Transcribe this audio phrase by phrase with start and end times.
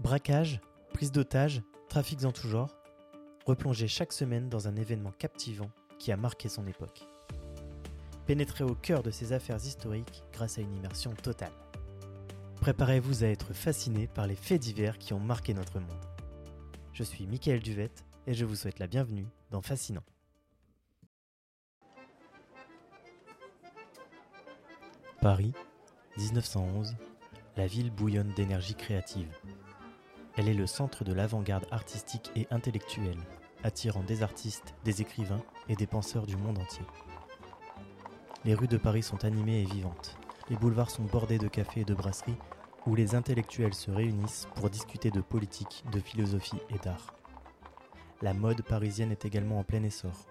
[0.00, 0.62] Braquage,
[0.94, 2.74] prise d'otages, trafics en tout genre,
[3.44, 7.06] replongez chaque semaine dans un événement captivant qui a marqué son époque.
[8.24, 11.52] Pénétrez au cœur de ces affaires historiques grâce à une immersion totale.
[12.62, 16.06] Préparez-vous à être fasciné par les faits divers qui ont marqué notre monde.
[16.94, 20.04] Je suis Michael Duvette et je vous souhaite la bienvenue dans Fascinant.
[25.20, 25.52] Paris,
[26.16, 26.96] 1911,
[27.58, 29.28] la ville bouillonne d'énergie créative.
[30.40, 33.18] Elle est le centre de l'avant-garde artistique et intellectuelle,
[33.62, 36.86] attirant des artistes, des écrivains et des penseurs du monde entier.
[38.46, 40.16] Les rues de Paris sont animées et vivantes.
[40.48, 42.38] Les boulevards sont bordés de cafés et de brasseries
[42.86, 47.14] où les intellectuels se réunissent pour discuter de politique, de philosophie et d'art.
[48.22, 50.26] La mode parisienne est également en plein essor.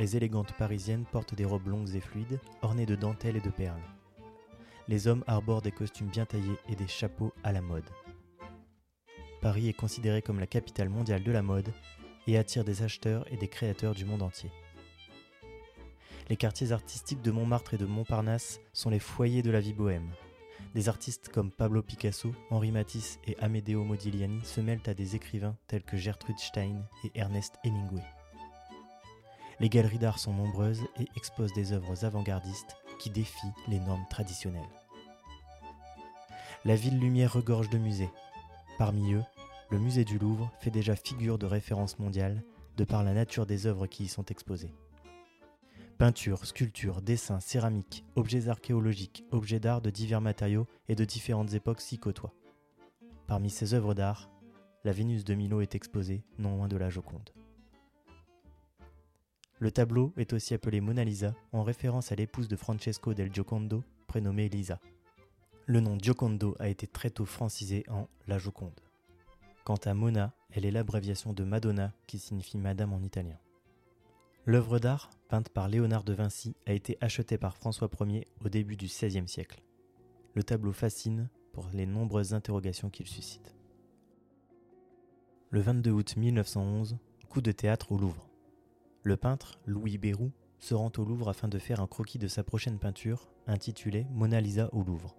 [0.00, 3.78] Les élégantes parisiennes portent des robes longues et fluides, ornées de dentelles et de perles.
[4.88, 7.88] Les hommes arborent des costumes bien taillés et des chapeaux à la mode.
[9.44, 11.70] Paris est considéré comme la capitale mondiale de la mode
[12.26, 14.50] et attire des acheteurs et des créateurs du monde entier.
[16.30, 20.08] Les quartiers artistiques de Montmartre et de Montparnasse sont les foyers de la vie bohème.
[20.74, 25.58] Des artistes comme Pablo Picasso, Henri Matisse et Amedeo Modigliani se mêlent à des écrivains
[25.66, 28.02] tels que Gertrude Stein et Ernest Hemingway.
[29.60, 34.62] Les galeries d'art sont nombreuses et exposent des œuvres avant-gardistes qui défient les normes traditionnelles.
[36.64, 38.10] La ville lumière regorge de musées.
[38.78, 39.22] Parmi eux,
[39.74, 42.44] le musée du Louvre fait déjà figure de référence mondiale
[42.76, 44.72] de par la nature des œuvres qui y sont exposées.
[45.98, 51.80] Peintures, sculptures, dessins, céramiques, objets archéologiques, objets d'art de divers matériaux et de différentes époques
[51.80, 52.32] s'y côtoient.
[53.26, 54.30] Parmi ces œuvres d'art,
[54.84, 57.30] la Vénus de Milo est exposée non loin de la Joconde.
[59.58, 63.82] Le tableau est aussi appelé Mona Lisa en référence à l'épouse de Francesco del Giocondo,
[64.06, 64.78] prénommée Lisa.
[65.66, 68.80] Le nom Giocondo a été très tôt francisé en La Joconde.
[69.64, 73.38] Quant à Mona, elle est l'abréviation de Madonna qui signifie Madame en italien.
[74.44, 78.76] L'œuvre d'art, peinte par Léonard de Vinci, a été achetée par François Ier au début
[78.76, 79.62] du XVIe siècle.
[80.34, 83.56] Le tableau fascine pour les nombreuses interrogations qu'il suscite.
[85.48, 86.98] Le 22 août 1911,
[87.30, 88.28] coup de théâtre au Louvre.
[89.02, 92.44] Le peintre, Louis Béroux, se rend au Louvre afin de faire un croquis de sa
[92.44, 95.16] prochaine peinture, intitulée Mona Lisa au Louvre.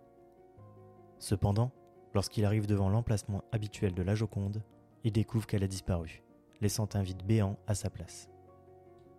[1.18, 1.72] Cependant,
[2.16, 4.64] lorsqu'il arrive devant l'emplacement habituel de la Joconde,
[5.04, 6.24] il découvre qu'elle a disparu,
[6.62, 8.30] laissant un vide béant à sa place.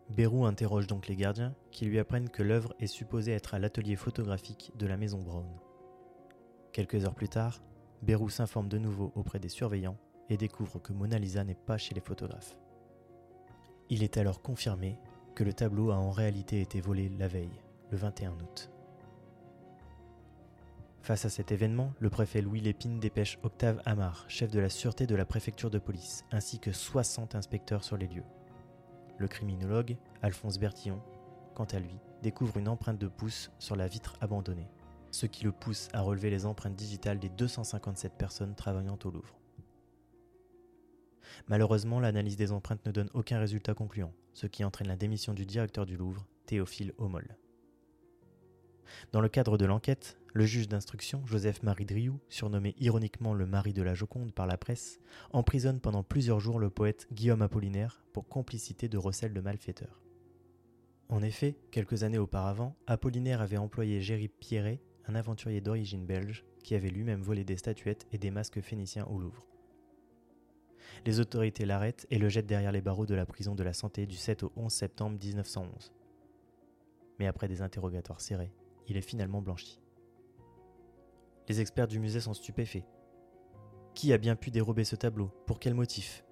[0.08, 3.96] Béroux interroge donc les gardiens qui lui apprennent que l'œuvre est supposée être à l'atelier
[3.96, 5.46] photographique de la maison Brown.
[6.72, 7.60] Quelques heures plus tard,
[8.02, 9.98] Béroux s'informe de nouveau auprès des surveillants
[10.30, 12.56] et découvre que Mona Lisa n'est pas chez les photographes.
[13.90, 14.98] Il est alors confirmé
[15.34, 18.70] que le tableau a en réalité été volé la veille, le 21 août.
[21.06, 25.06] Face à cet événement, le préfet Louis Lépine dépêche Octave Amar, chef de la sûreté
[25.06, 28.24] de la préfecture de police, ainsi que 60 inspecteurs sur les lieux.
[29.16, 31.00] Le criminologue, Alphonse Bertillon,
[31.54, 34.66] quant à lui, découvre une empreinte de pouce sur la vitre abandonnée,
[35.12, 39.38] ce qui le pousse à relever les empreintes digitales des 257 personnes travaillant au Louvre.
[41.46, 45.46] Malheureusement, l'analyse des empreintes ne donne aucun résultat concluant, ce qui entraîne la démission du
[45.46, 47.36] directeur du Louvre, Théophile Homol.
[49.12, 53.82] Dans le cadre de l'enquête, le juge d'instruction, Joseph-Marie Driou, surnommé ironiquement le mari de
[53.82, 55.00] la Joconde par la presse,
[55.32, 60.02] emprisonne pendant plusieurs jours le poète Guillaume Apollinaire pour complicité de recel de malfaiteurs.
[61.08, 66.74] En effet, quelques années auparavant, Apollinaire avait employé Géry Pierret, un aventurier d'origine belge, qui
[66.74, 69.46] avait lui-même volé des statuettes et des masques phéniciens au Louvre.
[71.04, 74.06] Les autorités l'arrêtent et le jettent derrière les barreaux de la prison de la Santé
[74.06, 75.92] du 7 au 11 septembre 1911.
[77.18, 78.52] Mais après des interrogatoires serrés,
[78.86, 79.80] il est finalement blanchi.
[81.48, 82.84] Les experts du musée sont stupéfaits.
[83.94, 85.30] Qui a bien pu dérober ce tableau?
[85.46, 86.24] Pour quel motif?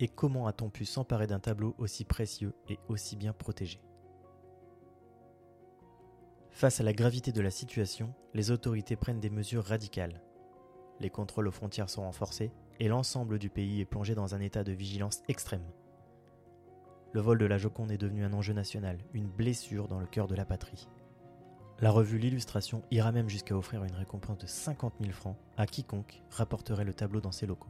[0.00, 3.80] Et comment a-t-on pu s'emparer d'un tableau aussi précieux et aussi bien protégé?
[6.50, 10.22] Face à la gravité de la situation, les autorités prennent des mesures radicales.
[11.00, 14.64] Les contrôles aux frontières sont renforcés et l'ensemble du pays est plongé dans un état
[14.64, 15.70] de vigilance extrême.
[17.12, 20.26] Le vol de la Joconde est devenu un enjeu national, une blessure dans le cœur
[20.26, 20.88] de la patrie.
[21.82, 26.22] La revue L'Illustration ira même jusqu'à offrir une récompense de 50 000 francs à quiconque
[26.30, 27.68] rapporterait le tableau dans ses locaux.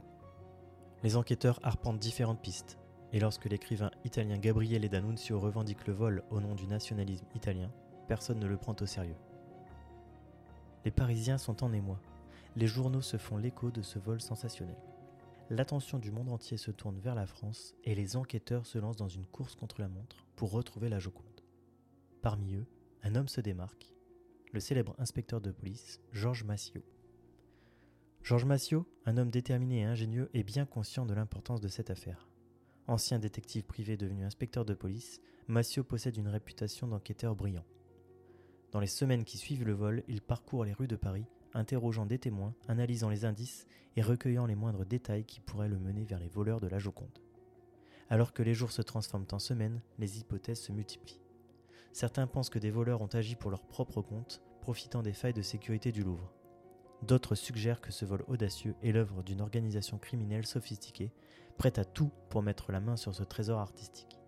[1.03, 2.79] Les enquêteurs arpentent différentes pistes,
[3.13, 7.69] et lorsque l'écrivain italien Gabriele D'Annunzio revendique le vol au nom du nationalisme italien,
[8.07, 9.17] personne ne le prend au sérieux.
[10.85, 11.99] Les Parisiens sont en émoi.
[12.55, 14.79] Les journaux se font l'écho de ce vol sensationnel.
[15.51, 19.09] L'attention du monde entier se tourne vers la France et les enquêteurs se lancent dans
[19.09, 21.43] une course contre la montre pour retrouver la Joconde.
[22.23, 22.67] Parmi eux,
[23.03, 23.96] un homme se démarque
[24.53, 26.83] le célèbre inspecteur de police Georges Massiot.
[28.23, 32.29] Georges Massiot, un homme déterminé et ingénieux, est bien conscient de l'importance de cette affaire.
[32.87, 37.65] Ancien détective privé devenu inspecteur de police, Massiot possède une réputation d'enquêteur brillant.
[38.73, 42.19] Dans les semaines qui suivent le vol, il parcourt les rues de Paris, interrogeant des
[42.19, 43.67] témoins, analysant les indices
[43.97, 47.19] et recueillant les moindres détails qui pourraient le mener vers les voleurs de la Joconde.
[48.11, 51.21] Alors que les jours se transforment en semaines, les hypothèses se multiplient.
[51.97, 55.41] Certains pensent que des voleurs ont agi pour leur propre compte, profitant des failles de
[55.41, 56.31] sécurité du Louvre.
[57.01, 61.11] D'autres suggèrent que ce vol audacieux est l'œuvre d'une organisation criminelle sophistiquée,
[61.57, 64.21] prête à tout pour mettre la main sur ce trésor artistique.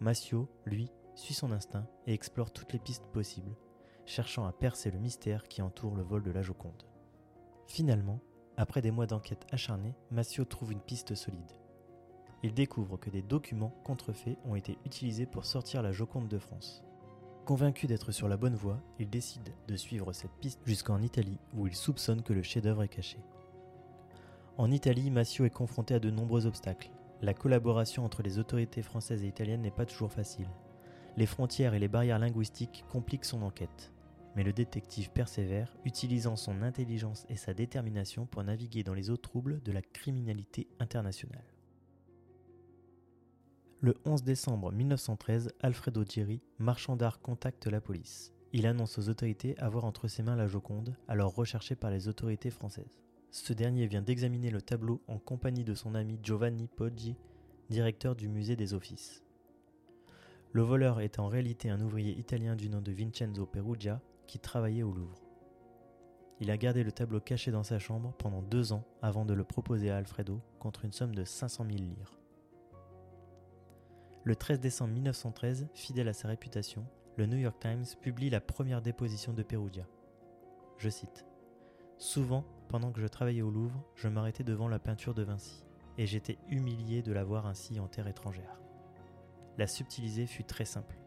[0.00, 3.54] Massio, lui, suit son instinct et explore toutes les pistes possibles,
[4.06, 6.86] cherchant à percer le mystère qui entoure le vol de la Joconde.
[7.66, 8.22] Finalement,
[8.56, 11.52] après des mois d'enquête acharnée, Massio trouve une piste solide.
[12.42, 16.84] Il découvre que des documents contrefaits ont été utilisés pour sortir la Joconde de France.
[17.44, 21.66] Convaincu d'être sur la bonne voie, il décide de suivre cette piste jusqu'en Italie où
[21.66, 23.18] il soupçonne que le chef-d'œuvre est caché.
[24.56, 26.90] En Italie, Massio est confronté à de nombreux obstacles.
[27.22, 30.48] La collaboration entre les autorités françaises et italiennes n'est pas toujours facile.
[31.16, 33.92] Les frontières et les barrières linguistiques compliquent son enquête.
[34.36, 39.16] Mais le détective persévère, utilisant son intelligence et sa détermination pour naviguer dans les eaux
[39.16, 41.57] troubles de la criminalité internationale.
[43.80, 48.34] Le 11 décembre 1913, Alfredo Giri, marchand d'art, contacte la police.
[48.52, 52.50] Il annonce aux autorités avoir entre ses mains la Joconde, alors recherchée par les autorités
[52.50, 52.98] françaises.
[53.30, 57.14] Ce dernier vient d'examiner le tableau en compagnie de son ami Giovanni Poggi,
[57.70, 59.22] directeur du musée des Offices.
[60.50, 64.82] Le voleur est en réalité un ouvrier italien du nom de Vincenzo Perugia qui travaillait
[64.82, 65.22] au Louvre.
[66.40, 69.44] Il a gardé le tableau caché dans sa chambre pendant deux ans avant de le
[69.44, 72.17] proposer à Alfredo contre une somme de 500 000 lire.
[74.28, 76.84] Le 13 décembre 1913, fidèle à sa réputation,
[77.16, 79.86] le New York Times publie la première déposition de Perugia.
[80.76, 81.24] Je cite
[81.96, 85.64] Souvent, pendant que je travaillais au Louvre, je m'arrêtais devant la peinture de Vinci,
[85.96, 88.60] et j'étais humilié de la voir ainsi en terre étrangère.
[89.56, 90.98] La subtiliser fut très simple.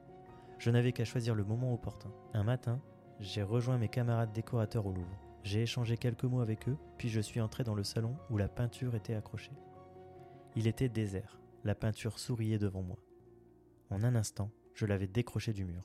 [0.57, 2.09] Je n'avais qu'à choisir le moment opportun.
[2.33, 2.81] Un matin,
[3.19, 5.21] j'ai rejoint mes camarades décorateurs au Louvre.
[5.43, 8.47] J'ai échangé quelques mots avec eux, puis je suis entré dans le salon où la
[8.47, 9.53] peinture était accrochée.
[10.55, 12.97] Il était désert, la peinture souriait devant moi.
[13.91, 15.83] En un instant, je l'avais décroché du mur.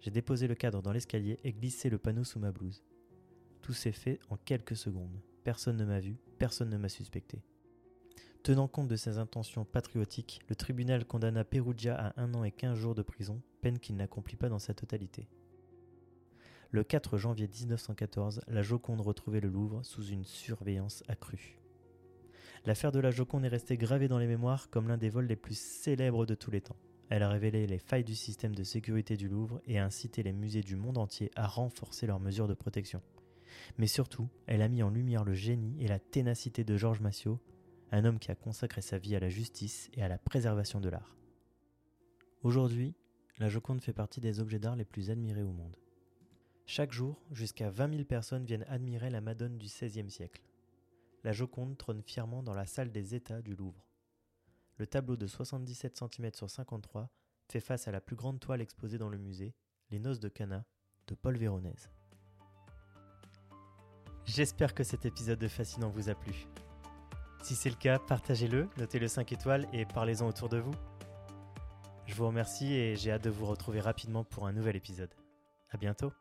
[0.00, 2.84] J'ai déposé le cadre dans l'escalier et glissé le panneau sous ma blouse.
[3.62, 5.18] Tout s'est fait en quelques secondes.
[5.42, 7.42] Personne ne m'a vu, personne ne m'a suspecté.
[8.42, 12.78] Tenant compte de ses intentions patriotiques, le tribunal condamna Perugia à un an et quinze
[12.78, 15.26] jours de prison, peine qu'il n'accomplit pas dans sa totalité.
[16.70, 21.58] Le 4 janvier 1914, la Joconde retrouvait le Louvre sous une surveillance accrue.
[22.66, 25.36] L'affaire de la Joconde est restée gravée dans les mémoires comme l'un des vols les
[25.36, 26.76] plus célèbres de tous les temps.
[27.08, 30.32] Elle a révélé les failles du système de sécurité du Louvre et a incité les
[30.32, 33.00] musées du monde entier à renforcer leurs mesures de protection.
[33.78, 37.40] Mais surtout, elle a mis en lumière le génie et la ténacité de Georges Massiot,
[37.92, 40.88] un homme qui a consacré sa vie à la justice et à la préservation de
[40.88, 41.16] l'art.
[42.42, 42.94] Aujourd'hui,
[43.38, 45.76] la Joconde fait partie des objets d'art les plus admirés au monde.
[46.64, 50.42] Chaque jour, jusqu'à 20 000 personnes viennent admirer la Madone du XVIe siècle.
[51.22, 53.85] La Joconde trône fièrement dans la salle des États du Louvre
[54.76, 57.08] le tableau de 77 cm sur 53
[57.48, 59.54] fait face à la plus grande toile exposée dans le musée,
[59.90, 60.64] Les Noces de Cana,
[61.06, 61.90] de Paul Véronèse.
[64.24, 66.48] J'espère que cet épisode de Fascinant vous a plu.
[67.42, 70.74] Si c'est le cas, partagez-le, notez-le 5 étoiles et parlez-en autour de vous.
[72.06, 75.14] Je vous remercie et j'ai hâte de vous retrouver rapidement pour un nouvel épisode.
[75.70, 76.12] À bientôt!